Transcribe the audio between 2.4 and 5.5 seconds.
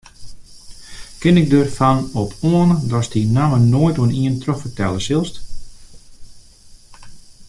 oan datst dy namme noait oan ien trochfertelle silst?